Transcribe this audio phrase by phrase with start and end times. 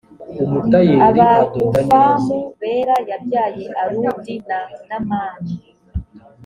[1.07, 5.55] abahufamu bela yabyaye arudi na namani